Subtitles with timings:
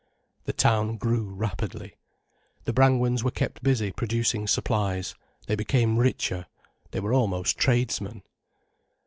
[0.45, 1.93] The town grew rapidly,
[2.63, 5.13] the Brangwens were kept busy producing supplies,
[5.45, 6.47] they became richer,
[6.89, 8.23] they were almost tradesmen.